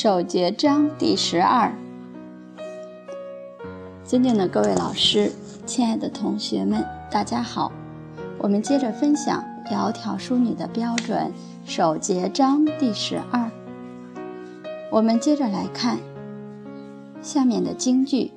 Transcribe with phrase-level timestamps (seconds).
[0.00, 1.76] 首节章第十二。
[4.04, 5.32] 尊敬的各位老师，
[5.66, 7.72] 亲爱的同学们，大家好。
[8.38, 11.32] 我们接着分享《窈窕淑女》的标准
[11.66, 13.50] 首节章第十二。
[14.92, 15.98] 我们接着来看
[17.20, 18.30] 下面的京剧：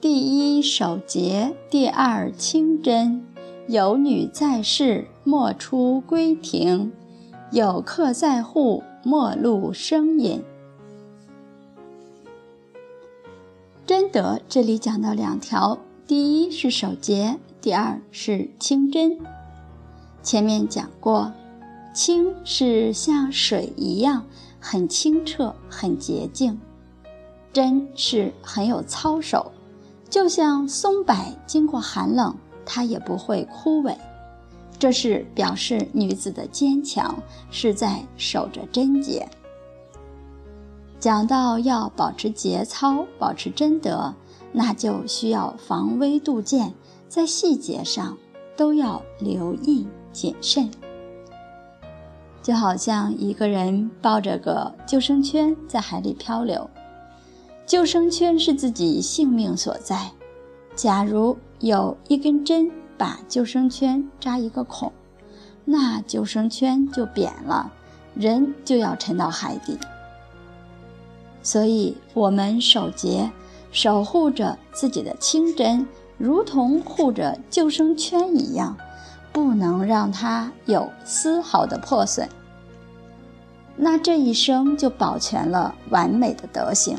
[0.00, 3.24] 第一守节，第二清真。
[3.66, 6.90] 有女在室，莫出闺庭；
[7.50, 10.44] 有客在户，莫露声音。
[13.86, 19.18] 贞德这里讲到两条：第一是守节，第二是清真。
[20.22, 21.32] 前面讲过，
[21.94, 24.26] 清是像水一样
[24.60, 26.58] 很清澈、很洁净；
[27.50, 29.52] 真是很有操守，
[30.10, 32.36] 就像松柏经过寒冷。
[32.64, 33.96] 它也不会枯萎，
[34.78, 37.14] 这是表示女子的坚强
[37.50, 39.28] 是在守着贞洁。
[40.98, 44.14] 讲到要保持节操、保持贞德，
[44.52, 46.72] 那就需要防微杜渐，
[47.08, 48.16] 在细节上
[48.56, 50.70] 都要留意谨慎。
[52.42, 56.68] 就好像一个人抱着个救生圈在海里漂流，
[57.66, 60.10] 救生圈是自己性命所在。
[60.74, 64.92] 假如有一根针把救生圈扎一个孔，
[65.64, 67.72] 那救生圈就扁了，
[68.14, 69.78] 人就要沉到海底。
[71.42, 73.30] 所以，我们守节，
[73.72, 75.86] 守护着自己的清真，
[76.18, 78.76] 如同护着救生圈一样，
[79.32, 82.28] 不能让它有丝毫的破损。
[83.74, 86.98] 那这一生就保全了完美的德行。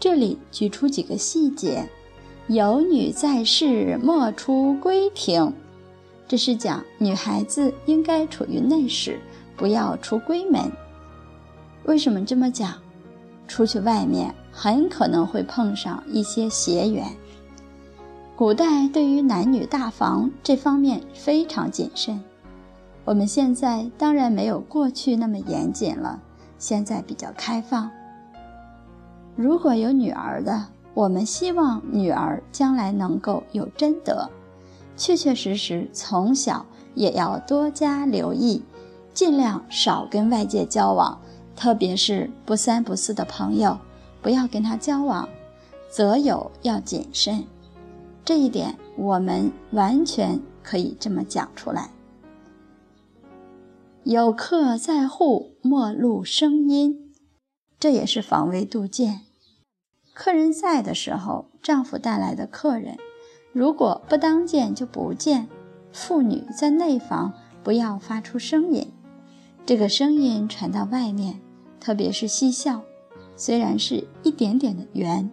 [0.00, 1.86] 这里举出几个细节：
[2.48, 5.52] 有女在室，莫出闺庭。
[6.26, 9.20] 这是讲女孩子应该处于内室，
[9.56, 10.70] 不要出闺门。
[11.84, 12.74] 为什么这么讲？
[13.46, 17.06] 出去外面很可能会碰上一些邪缘。
[18.34, 22.18] 古代对于男女大防这方面非常谨慎。
[23.04, 26.20] 我们现在当然没有过去那么严谨了，
[26.58, 27.90] 现在比较开放。
[29.36, 34.28] 如果有女儿的，我们希望女儿将来能够有贞德，
[34.96, 38.62] 确确实实从小也要多加留意，
[39.14, 41.20] 尽量少跟外界交往，
[41.56, 43.78] 特别是不三不四的朋友，
[44.20, 45.28] 不要跟他交往，
[45.90, 47.44] 择友要谨慎。
[48.24, 51.90] 这一点我们完全可以这么讲出来。
[54.04, 57.14] 有客在户，莫露声音。
[57.80, 59.22] 这也是防微杜渐。
[60.14, 62.98] 客人在的时候，丈夫带来的客人，
[63.52, 65.48] 如果不当见就不见。
[65.92, 68.90] 妇女在内房不要发出声音，
[69.66, 71.38] 这个声音传到外面，
[71.78, 72.82] 特别是嬉笑，
[73.36, 75.30] 虽然是一点点的缘，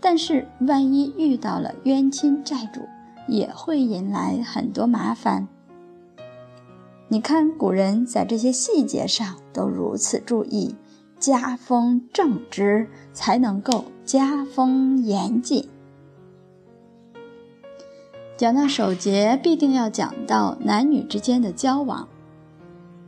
[0.00, 2.80] 但是万一遇到了冤亲债主，
[3.28, 5.46] 也会引来很多麻烦。
[7.08, 10.74] 你看古人在这些细节上都如此注意。
[11.22, 15.68] 家风正直，才能够家风严谨。
[18.36, 22.08] 讲到守节，必定要讲到男女之间的交往。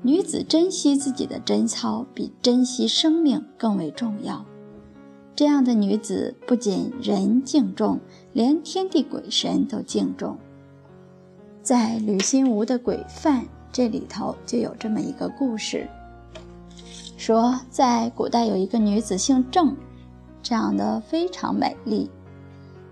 [0.02, 4.46] 女子珍惜自己的贞操，比珍惜生命更为重要。
[5.34, 7.98] 这样的女子，不仅人敬重，
[8.32, 10.38] 连天地鬼神都敬重。
[11.62, 13.42] 在吕心无的《鬼范》
[13.72, 15.88] 这里头，就有这么一个故事。
[17.16, 19.76] 说，在古代有一个女子姓郑，
[20.42, 22.10] 长得非常美丽，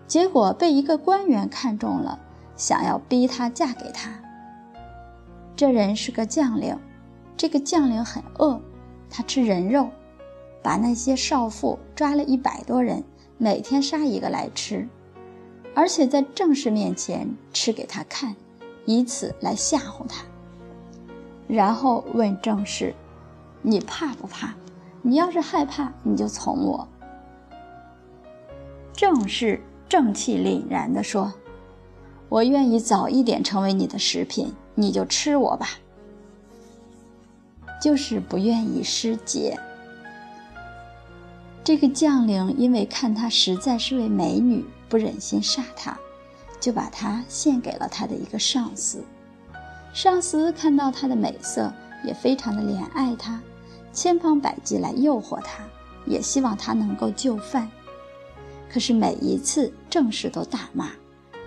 [0.06, 2.18] 结果被一个官员看中了，
[2.56, 4.10] 想要逼她嫁给他。
[5.56, 6.78] 这人是个将领，
[7.36, 8.60] 这个将领很饿，
[9.10, 9.88] 他吃人肉，
[10.62, 13.04] 把那些少妇抓了一百多人，
[13.38, 14.88] 每天杀一个来吃，
[15.74, 18.34] 而且在郑氏面前吃给他看，
[18.86, 20.24] 以此来吓唬他。
[21.48, 22.94] 然后问郑氏。
[23.62, 24.54] 你怕不怕？
[25.00, 26.86] 你要是害怕，你就从我。
[28.92, 31.32] 正是正气凛然地说
[32.28, 35.70] ：“我愿意早一点成为你的食品，你就吃我吧。”
[37.82, 39.58] 就是不愿意失节。
[41.64, 45.98] 这个将领因为看她实在是位美女，不忍心杀她，
[46.60, 49.04] 就把她献给了他的一个上司。
[49.92, 51.72] 上司看到她的美色，
[52.04, 53.40] 也非常的怜爱她。
[53.92, 55.62] 千方百计来诱惑他，
[56.06, 57.68] 也希望他能够就范。
[58.72, 60.90] 可是每一次郑氏都大骂，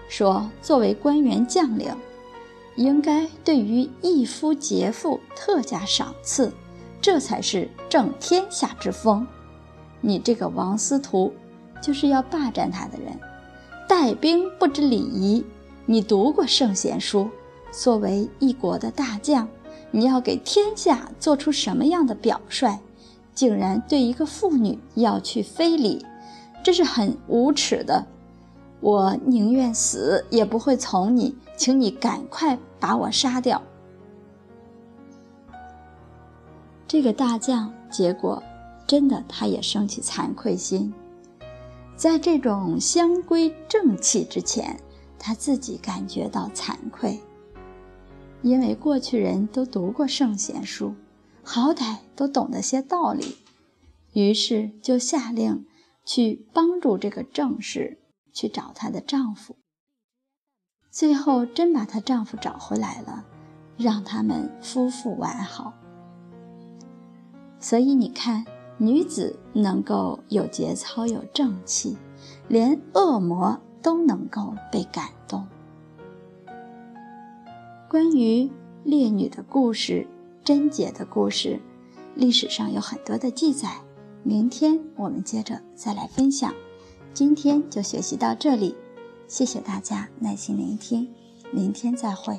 [0.08, 1.92] 说作为官员将领，
[2.76, 6.52] 应该对于一夫劫妇特加赏赐，
[7.02, 9.26] 这才是正天下之风。
[10.02, 11.34] 你这个王司徒，
[11.82, 13.20] 就是要霸占他的人，
[13.90, 15.44] 带兵不知礼仪。
[15.88, 17.30] 你读过圣贤书，
[17.72, 19.48] 作为一国的大将，
[19.92, 22.80] 你要给天下做出什么样的表率？
[23.34, 26.06] 竟然对一个妇女要去非礼，
[26.64, 28.06] 这是很无耻的。
[28.80, 33.62] 我宁愿死，也不会从你，请你赶快把我杀掉。
[36.88, 38.42] 这个大将，结果
[38.88, 40.94] 真的他也生起惭愧心，
[41.98, 44.80] 在这种相归正气之前，
[45.20, 47.20] 他自己感觉到惭愧，
[48.46, 50.94] 因为过去人都读过圣贤书，
[51.44, 53.38] 好歹都懂得些道理，
[54.14, 55.66] 于是就下令
[56.06, 58.00] 去帮助这个正室。
[58.32, 59.56] 去找她的丈夫，
[60.92, 63.26] 最后真把她丈夫找回来了，
[63.78, 65.74] 让他们夫妇完好。
[67.62, 68.46] 所以你看，
[68.78, 71.98] 女子能够有节操、有正气，
[72.50, 75.48] 连恶魔都能够被感动。
[77.96, 78.52] 关于
[78.84, 80.06] 烈女的故事、
[80.44, 81.62] 贞洁的故事，
[82.14, 83.70] 历史上有很多的记载。
[84.22, 86.54] 明天我们接着再来分享。
[87.14, 88.76] 今天就学习到这里，
[89.30, 91.08] 谢谢大家耐心聆听，
[91.54, 92.38] 明天再会。